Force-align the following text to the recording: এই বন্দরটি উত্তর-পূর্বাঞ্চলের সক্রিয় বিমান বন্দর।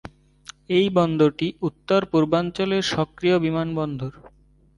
এই 0.69 0.87
বন্দরটি 0.89 1.47
উত্তর-পূর্বাঞ্চলের 1.61 2.83
সক্রিয় 2.93 3.37
বিমান 3.39 3.67
বন্দর। 3.75 4.11